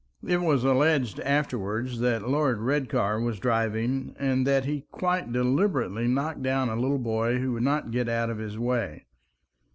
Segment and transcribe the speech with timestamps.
[0.27, 6.41] It was alleged afterwards that Lord Redcar was driving, and that he quite deliberately knocked
[6.41, 9.05] down a little boy who would not get out of his way.